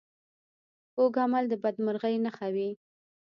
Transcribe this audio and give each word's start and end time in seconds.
کوږ 0.95 1.13
عمل 1.23 1.45
د 1.49 1.53
بدمرغۍ 1.63 2.15
نښه 2.25 2.47
وي 2.55 2.69